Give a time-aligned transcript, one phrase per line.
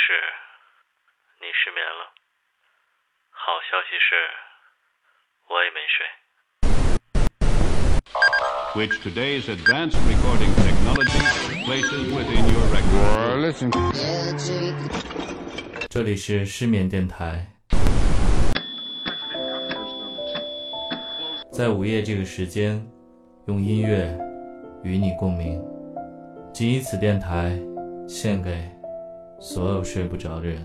[0.00, 0.12] 息是，
[1.40, 2.08] 你失眠了。
[3.30, 4.16] 好消息是，
[5.48, 6.06] 我也没睡。
[8.74, 11.20] which today's advanced recording technology
[11.66, 13.40] places within your record.
[13.40, 13.70] Listen.
[15.88, 17.46] 这里是失眠电台，
[21.52, 22.82] 在午夜这个时间，
[23.46, 24.16] 用音乐
[24.82, 25.62] 与你共鸣。
[26.54, 27.58] 仅以此电台
[28.08, 28.70] 献给
[29.40, 30.64] 所有睡不着的人。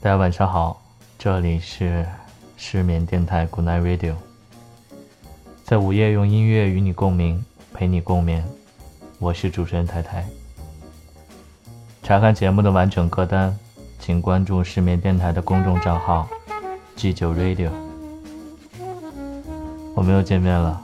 [0.00, 0.80] 大家晚上好，
[1.18, 2.06] 这里是
[2.56, 4.14] 失眠电台 Good Night Radio，
[5.64, 7.44] 在午夜用音乐与你共鸣，
[7.74, 8.42] 陪你共眠。
[9.18, 10.24] 我是主持人台台。
[12.02, 13.56] 查看节目的完整歌单，
[14.00, 16.26] 请关注市面电台的公众账号
[16.96, 17.70] G 九 Radio。
[19.94, 20.82] 我们又见面了，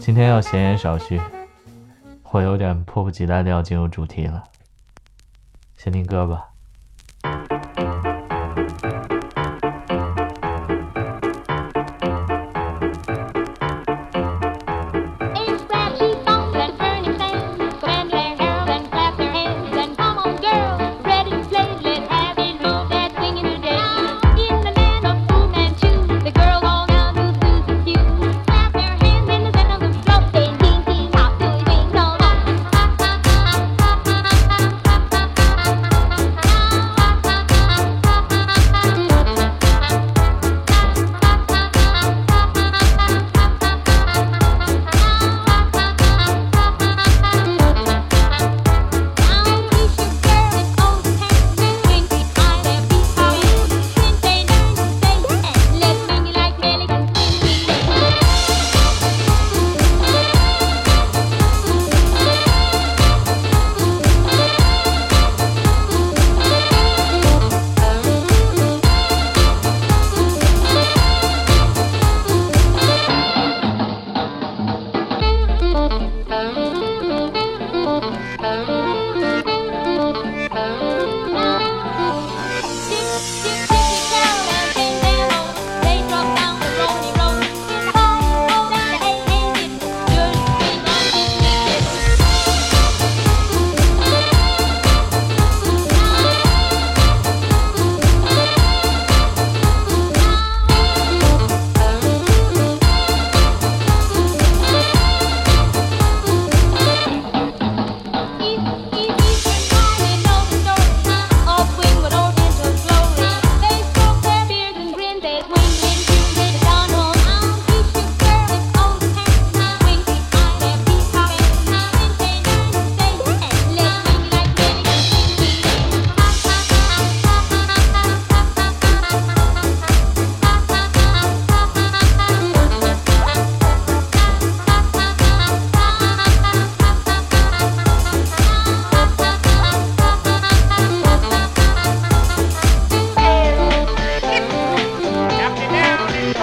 [0.00, 1.20] 今天要闲言少叙，
[2.30, 4.42] 我有点迫不及待的要进入主题了。
[5.78, 6.51] 先听歌吧。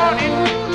[0.02, 0.66] 我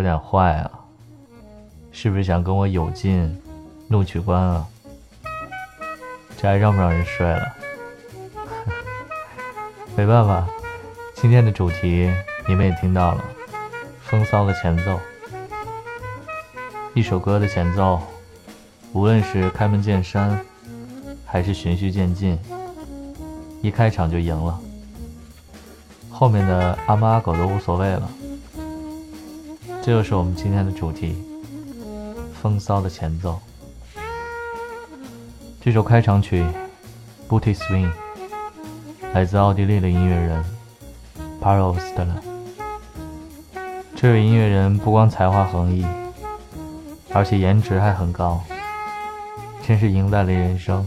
[0.00, 0.70] 有点坏啊？
[1.92, 3.38] 是不是想跟我有劲，
[3.86, 4.66] 怒取关啊？
[6.38, 7.54] 这还让不让人睡了？
[9.94, 10.48] 没办法，
[11.14, 12.10] 今天的主题
[12.48, 13.22] 你们也听到了，
[14.00, 14.98] 风骚的前奏。
[16.94, 18.00] 一首歌的前奏，
[18.94, 20.40] 无论是开门见山，
[21.26, 22.38] 还是循序渐进，
[23.60, 24.58] 一开场就赢了。
[26.10, 28.10] 后面的阿猫阿狗都无所谓了。
[29.82, 31.16] 这就是我们今天的主题：
[32.40, 33.40] 风骚的前奏。
[35.58, 36.42] 这首开场曲
[37.28, 37.88] 《Booty Swing》
[39.14, 40.44] 来自奥地利的音乐人
[41.40, 42.22] p a r o s t 了。
[43.96, 45.86] 这位音乐人不光才华横溢，
[47.14, 48.42] 而且颜值还很高，
[49.66, 50.86] 真是赢在了人生。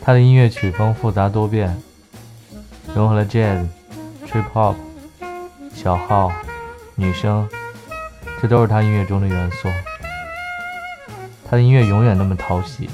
[0.00, 1.80] 他的音乐曲风复杂多变，
[2.96, 3.68] 融合了 Jazz、
[4.26, 4.74] Trip Hop、
[5.72, 6.32] 小号、
[6.94, 7.48] 女生，
[8.40, 9.68] 这都是他音乐中的元素。
[11.48, 12.88] 他的音乐永远那么讨喜，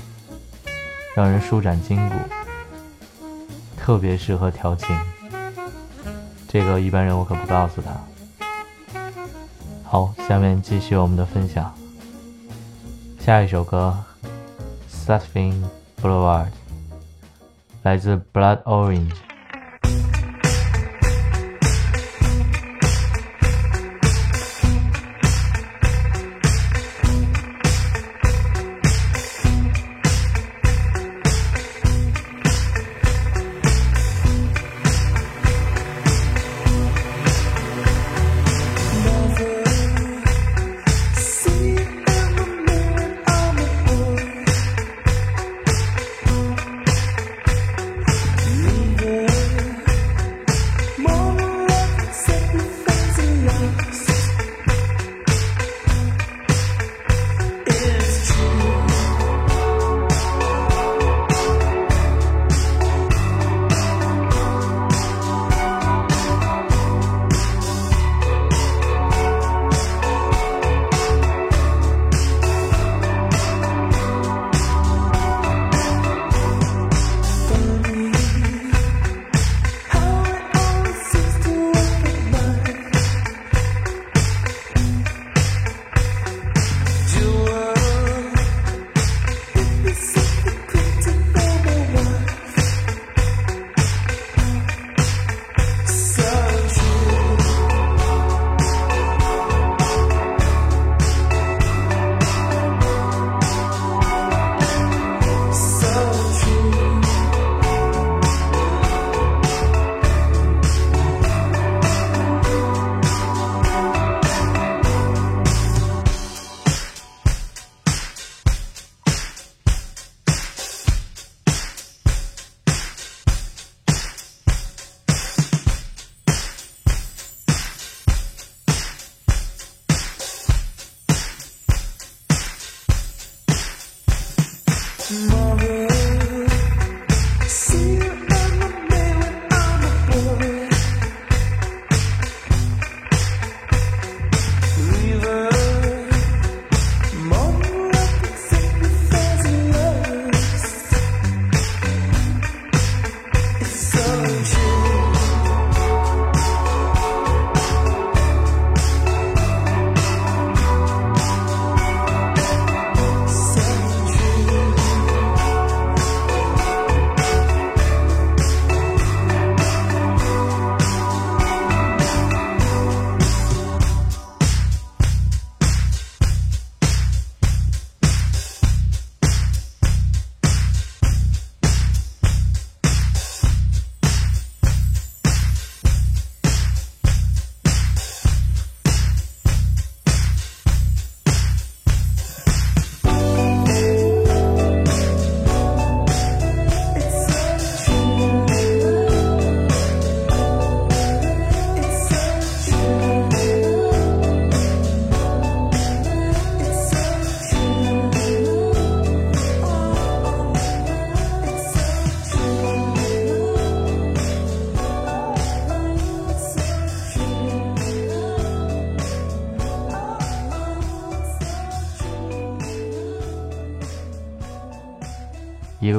[1.14, 2.14] 让人舒展筋骨，
[3.76, 4.96] 特别适合调情。
[6.48, 7.90] 这个一般人我可不告诉他。
[9.84, 11.72] 好，下面继续我们的分享。
[13.20, 13.96] 下一首歌
[15.06, 15.54] 《Satin
[16.02, 16.46] Boulevard》
[17.82, 19.27] 来自 Blood Orange。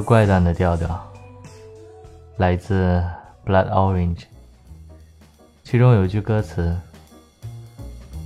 [0.09, 0.99] 怪诞的调调，
[2.37, 2.99] 来自
[3.45, 4.23] Blood Orange，
[5.63, 6.75] 其中有一句歌词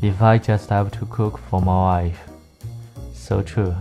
[0.02, 2.16] ：“If I just have to cook for my wife,
[3.14, 3.74] so true。”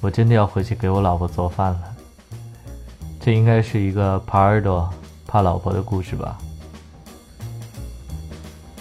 [0.00, 1.96] 我真的要回去给我老婆做饭了。
[3.20, 4.88] 这应该是一个耙耳朵
[5.26, 6.38] 怕老婆的故事吧？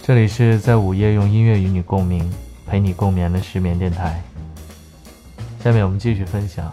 [0.04, 2.32] 这里是在午夜用音乐与你共鸣，
[2.68, 4.22] 陪你共眠的失眠电台。
[5.64, 6.72] 下面我们继续分享。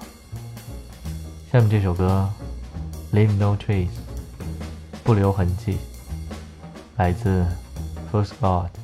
[1.55, 2.29] 下面这首歌
[3.17, 3.87] 《Leave No Trace》，
[5.05, 5.79] 不留痕迹，
[6.97, 7.47] 来自
[8.13, 8.84] First God。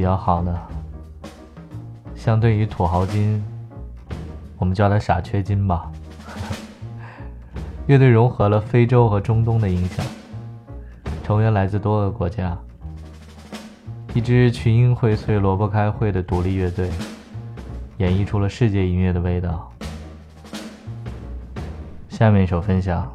[0.00, 0.58] 比较好呢？
[2.14, 3.44] 相对于土豪金，
[4.56, 5.92] 我们叫它傻缺金吧。
[7.86, 10.02] 乐队融合了非洲和中东的影响，
[11.22, 12.56] 成员来自多个国家，
[14.14, 16.88] 一支群英荟萃、萝卜开会的独立乐队，
[17.98, 19.70] 演绎出了世界音乐的味道。
[22.08, 23.06] 下面一首分享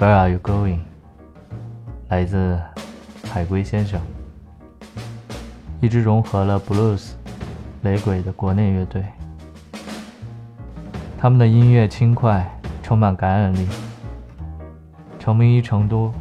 [0.00, 0.80] ，Where are you going？
[2.08, 2.60] 来自
[3.30, 4.00] 海龟先生，
[5.80, 7.10] 一支融合了 blues、
[7.82, 9.04] 雷鬼的国内乐队。
[11.16, 12.48] 他们的音乐轻快，
[12.82, 13.66] 充满感染力。
[15.18, 16.12] 成名于成都，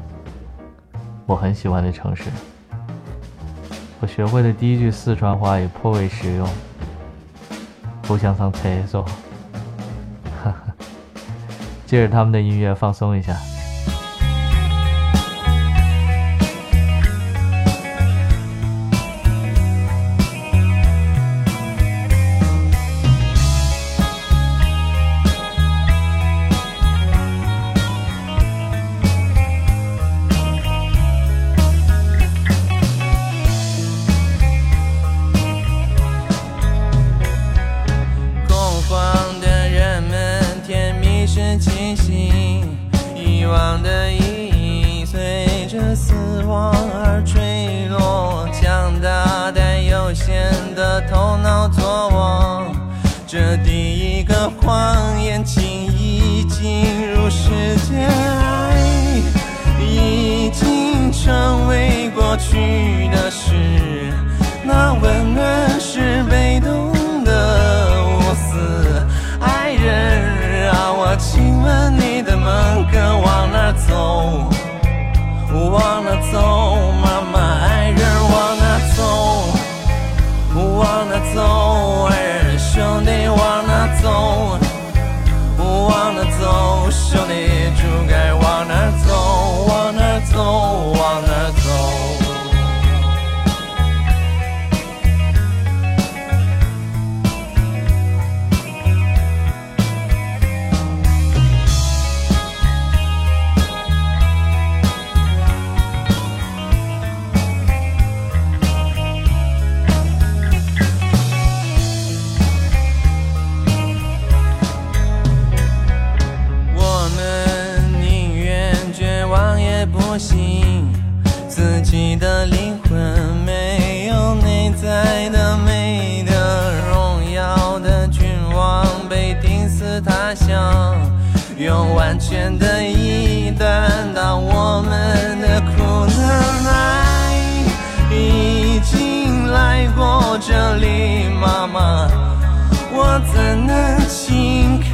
[1.25, 2.29] 我很喜欢的城市。
[3.99, 6.47] 我学会的第一句四川话也颇为实用。
[8.03, 9.01] 不想上厕所。
[10.43, 10.75] 哈哈，
[11.85, 13.35] 借着他们的音乐放松一下。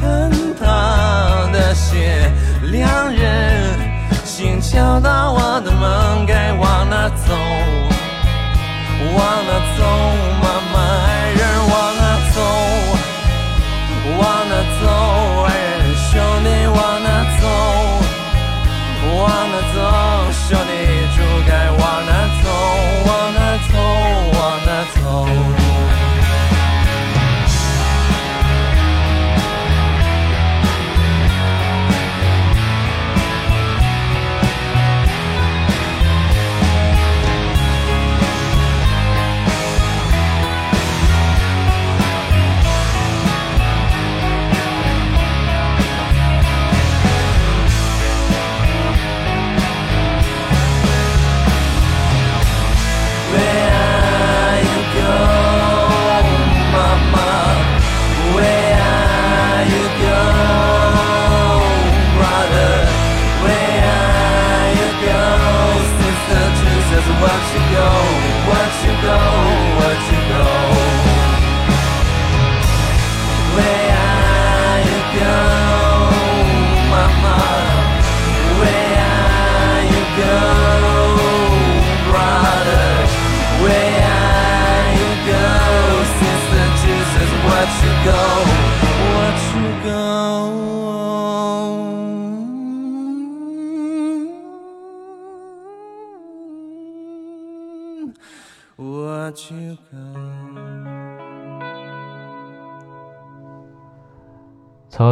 [0.04, 0.30] 看
[0.60, 2.30] 他的血？
[2.70, 3.78] 两人
[4.24, 7.34] 心敲打我的门，该往哪走？
[9.16, 9.80] 往哪走？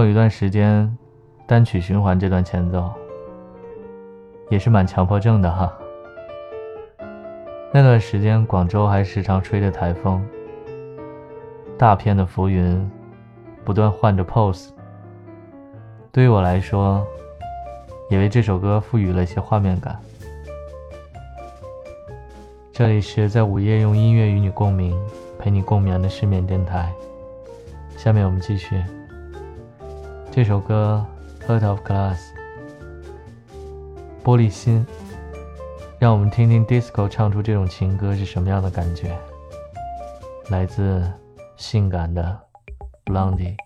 [0.03, 0.99] 有一段时间，
[1.47, 2.91] 单曲循环这段前奏，
[4.51, 5.73] 也是蛮强迫症的哈。
[7.73, 10.21] 那段时间，广州还时常吹着台风，
[11.79, 12.91] 大片的浮云
[13.65, 14.71] 不断换着 pose。
[16.11, 17.07] 对于我来说，
[18.11, 19.97] 也为这首歌赋予了一些画面感。
[22.73, 25.01] 这里是在午夜用音乐与你共鸣，
[25.38, 26.93] 陪你共眠的失眠电台。
[27.97, 28.83] 下面我们继续
[30.35, 31.05] 这首歌
[31.47, 32.16] 《Heart of Glass》，
[34.25, 34.87] 玻璃心。
[35.99, 39.14] 让我们听听 disco 唱出这种情歌是什么样的感觉。
[40.49, 41.07] 来自
[41.59, 42.40] 性感的
[43.05, 43.57] Blondie。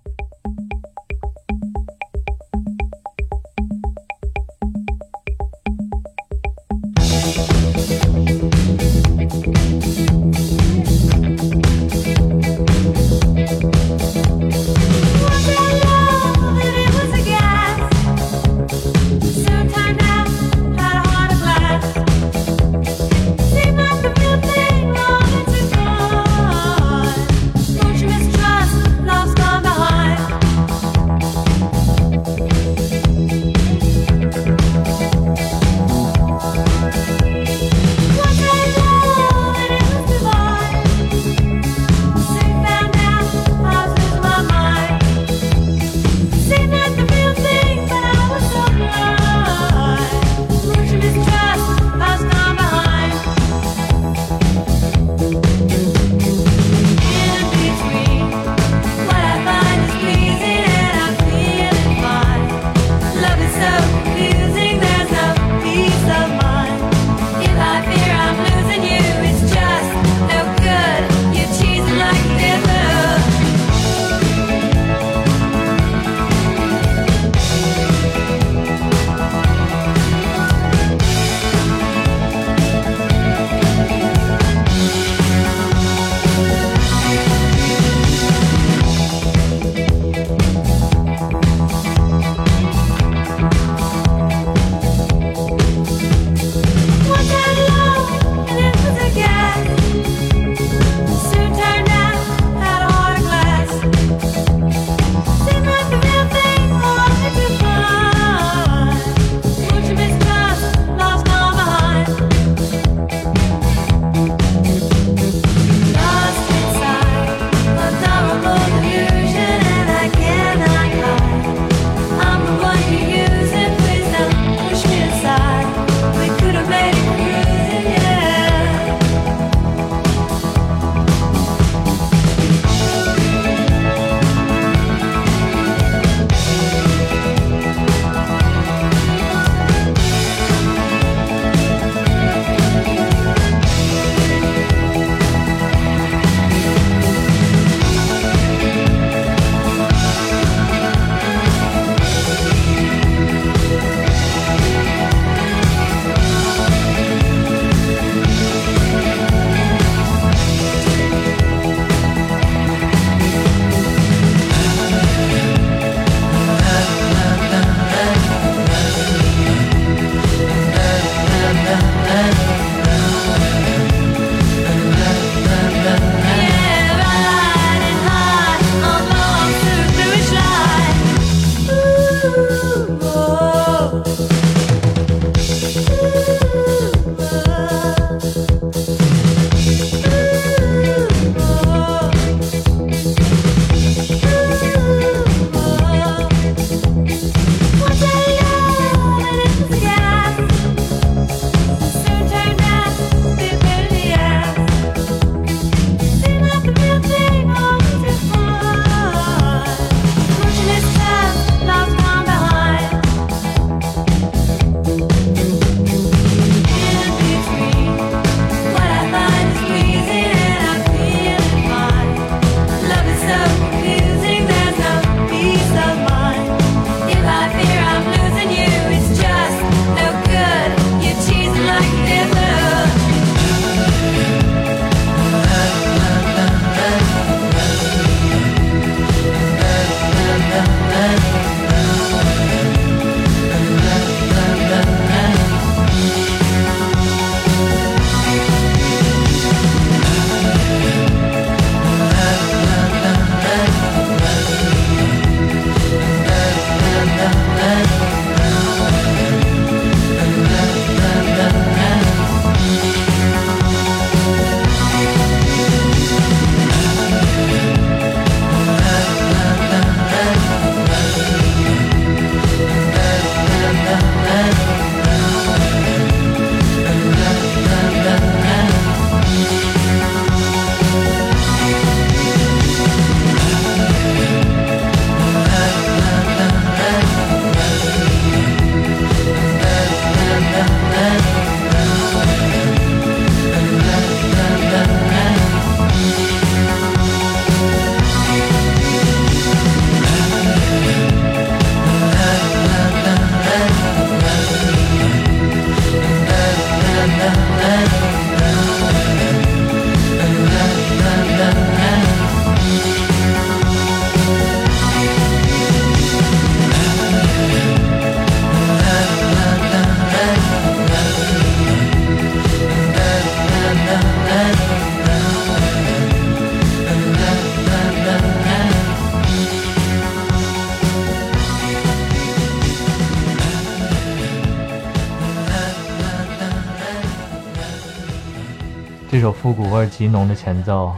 [339.27, 340.95] 首复古味极浓的前奏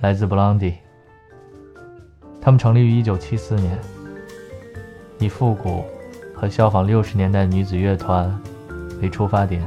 [0.00, 0.76] 来自 Blondie。
[2.40, 3.78] 他们成立于1974年，
[5.18, 5.84] 以复古
[6.34, 8.40] 和效仿60年代女子乐团
[9.02, 9.62] 为出发点，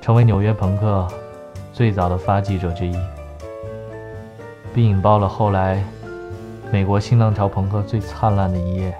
[0.00, 1.06] 成为纽约朋克
[1.70, 2.96] 最早的发迹者之一，
[4.72, 5.84] 并引爆了后来
[6.72, 8.96] 美国新浪潮朋克最灿烂的一页。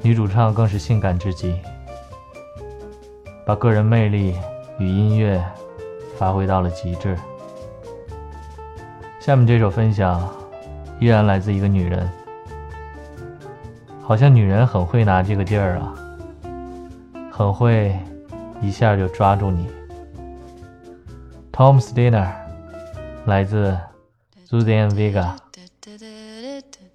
[0.00, 1.60] 女主唱更是性感至极，
[3.44, 4.34] 把个人魅力
[4.78, 5.44] 与音乐
[6.16, 7.16] 发挥到了极致。
[9.20, 10.28] 下面这首分享
[10.98, 12.08] 依然来自一个女人，
[14.02, 15.94] 好像女人很会拿这个劲儿啊，
[17.30, 17.94] 很会
[18.60, 19.68] 一下就抓住你。
[21.52, 22.28] Tom's Dinner
[23.26, 23.76] 来自
[24.48, 25.32] Suzanne Vega。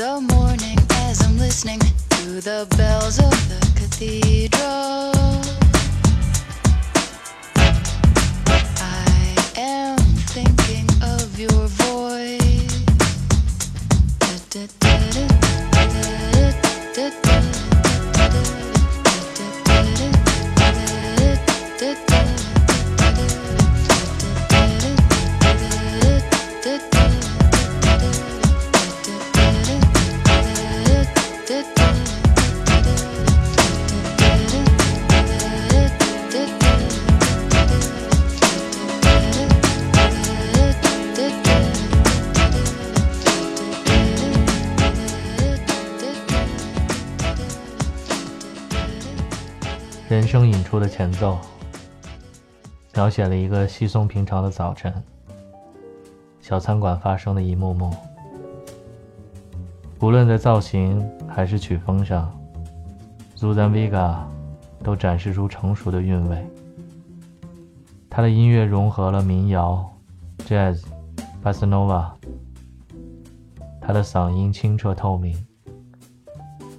[0.00, 4.99] the morning as I'm listening to the bells of the cathedral.
[50.80, 51.38] 的前奏，
[52.94, 54.92] 描写了一个稀松平常的早晨，
[56.40, 57.94] 小餐馆发生的一幕幕。
[60.00, 62.34] 无论在造型还是曲风上
[63.36, 64.16] ，Zuzan Vega
[64.82, 66.44] 都展示出成熟的韵味。
[68.08, 69.86] 他的音乐融合了民谣、
[70.38, 70.82] Jazz、
[71.44, 72.10] Bossa Nova。
[73.78, 75.36] 他的嗓音清澈透明，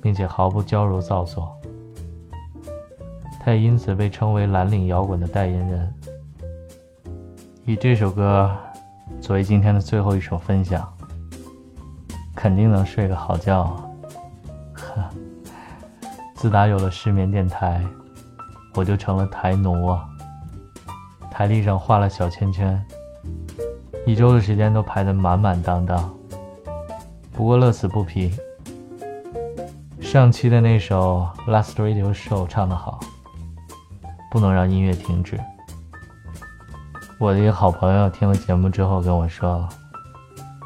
[0.02, 1.56] 并且毫不娇柔造作。
[3.44, 5.94] 他也因此被称为蓝领摇滚的代言人。
[7.66, 8.56] 以这首歌
[9.20, 10.88] 作为今天的最后一首分享，
[12.36, 13.76] 肯定能睡个好觉。
[14.74, 15.04] 呵，
[16.36, 17.84] 自打有了失眠电台，
[18.76, 20.08] 我就成了台奴啊！
[21.32, 22.80] 台历上画了小圈圈，
[24.06, 26.14] 一周的时间都排得满满当当。
[27.32, 28.32] 不过乐此不疲。
[30.00, 33.00] 上期的那首《Last Radio Show》唱得好，
[34.32, 35.38] 不能让音乐停止。
[37.20, 39.68] 我的一个好朋友听了节目之后跟我说，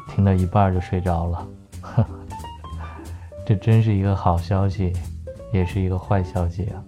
[0.08, 1.46] 听到一半就睡着了，
[3.44, 4.92] 这真是一个好消息，
[5.52, 6.80] 也是一个坏消息啊。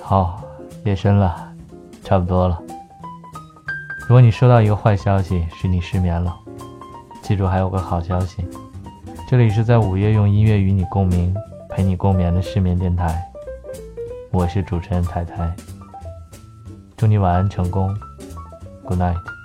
[0.00, 0.40] 好，
[0.84, 1.52] 夜深了，
[2.04, 2.62] 差不多了。
[4.02, 6.36] 如果你收到一个坏消息，是你失眠了，
[7.22, 8.44] 记住还有个好消息，
[9.28, 11.34] 这里是在午夜用音乐与你共鸣，
[11.68, 13.29] 陪你共眠的失眠电台，
[14.32, 15.52] 我是主持人台台，
[16.96, 17.92] 祝你晚安成功。
[18.84, 19.39] Good night.